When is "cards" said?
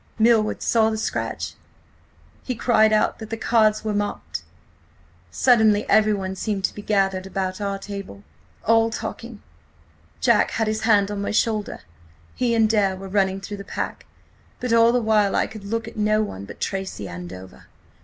3.37-3.83